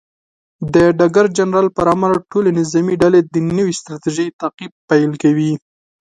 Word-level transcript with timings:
د 0.73 0.75
ډګر 0.97 1.25
جنرال 1.37 1.67
پر 1.77 1.87
امر، 1.93 2.11
ټولې 2.31 2.49
نظامي 2.59 2.95
ډلې 3.01 3.19
د 3.33 3.35
نوې 3.59 3.73
ستراتیژۍ 3.79 4.27
تعقیب 4.41 4.71
پیل 4.89 5.11
کوي. 5.23 5.51